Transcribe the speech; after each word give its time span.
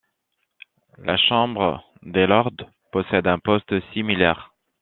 La 0.97 1.15
Chambre 1.15 1.83
des 2.01 2.25
lords 2.25 2.49
possède 2.91 3.27
un 3.27 3.37
poste 3.37 3.71
similaire. 3.93 4.51